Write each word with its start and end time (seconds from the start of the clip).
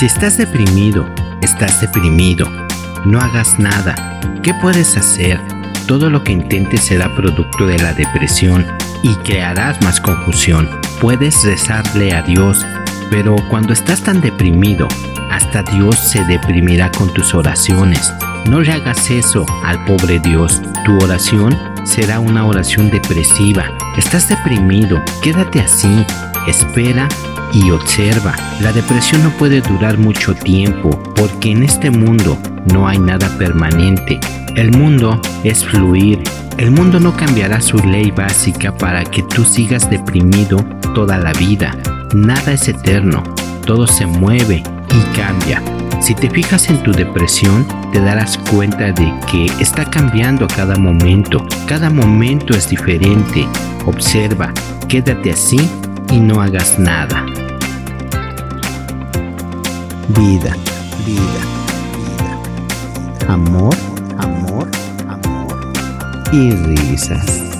Si 0.00 0.06
estás 0.06 0.38
deprimido, 0.38 1.06
estás 1.42 1.82
deprimido. 1.82 2.50
No 3.04 3.20
hagas 3.20 3.58
nada. 3.58 4.18
¿Qué 4.42 4.54
puedes 4.54 4.96
hacer? 4.96 5.38
Todo 5.86 6.08
lo 6.08 6.24
que 6.24 6.32
intentes 6.32 6.84
será 6.84 7.14
producto 7.14 7.66
de 7.66 7.78
la 7.78 7.92
depresión 7.92 8.66
y 9.02 9.14
crearás 9.16 9.78
más 9.82 10.00
confusión. 10.00 10.70
Puedes 11.02 11.44
rezarle 11.44 12.14
a 12.14 12.22
Dios, 12.22 12.64
pero 13.10 13.36
cuando 13.50 13.74
estás 13.74 14.00
tan 14.02 14.22
deprimido, 14.22 14.88
hasta 15.30 15.62
Dios 15.64 15.98
se 15.98 16.24
deprimirá 16.24 16.90
con 16.90 17.12
tus 17.12 17.34
oraciones. 17.34 18.10
No 18.46 18.62
le 18.62 18.72
hagas 18.72 19.10
eso 19.10 19.44
al 19.62 19.84
pobre 19.84 20.18
Dios. 20.18 20.62
Tu 20.86 20.96
oración 20.96 21.54
será 21.84 22.20
una 22.20 22.46
oración 22.46 22.88
depresiva. 22.90 23.66
Estás 23.98 24.30
deprimido, 24.30 24.98
quédate 25.22 25.60
así. 25.60 26.06
Espera 26.46 27.06
y 27.52 27.70
observa. 27.70 28.34
La 28.60 28.72
depresión 28.72 29.22
no 29.22 29.30
puede 29.30 29.60
durar 29.60 29.98
mucho 29.98 30.34
tiempo 30.34 31.02
porque 31.16 31.52
en 31.52 31.62
este 31.62 31.90
mundo 31.90 32.38
no 32.72 32.86
hay 32.86 32.98
nada 32.98 33.28
permanente. 33.38 34.20
El 34.56 34.72
mundo 34.72 35.20
es 35.44 35.64
fluir. 35.64 36.22
El 36.58 36.70
mundo 36.70 37.00
no 37.00 37.16
cambiará 37.16 37.60
su 37.60 37.78
ley 37.78 38.10
básica 38.10 38.76
para 38.76 39.04
que 39.04 39.22
tú 39.22 39.44
sigas 39.44 39.88
deprimido 39.88 40.58
toda 40.94 41.18
la 41.18 41.32
vida. 41.32 41.76
Nada 42.14 42.52
es 42.52 42.68
eterno. 42.68 43.22
Todo 43.64 43.86
se 43.86 44.06
mueve 44.06 44.62
y 44.92 45.16
cambia. 45.16 45.62
Si 46.00 46.14
te 46.14 46.30
fijas 46.30 46.70
en 46.70 46.82
tu 46.82 46.92
depresión, 46.92 47.66
te 47.92 48.00
darás 48.00 48.38
cuenta 48.50 48.90
de 48.90 49.12
que 49.30 49.46
está 49.60 49.84
cambiando 49.84 50.46
a 50.46 50.48
cada 50.48 50.76
momento. 50.76 51.44
Cada 51.66 51.90
momento 51.90 52.54
es 52.54 52.68
diferente. 52.68 53.46
Observa, 53.86 54.52
quédate 54.88 55.30
así 55.30 55.60
y 56.10 56.18
no 56.18 56.40
hagas 56.40 56.78
nada. 56.78 57.24
Vida, 60.16 60.56
vida, 61.06 61.42
vida. 62.08 62.32
Amor, 63.28 63.76
amor, 64.18 64.68
amor. 65.06 65.56
Y 66.32 66.50
risas. 66.50 67.59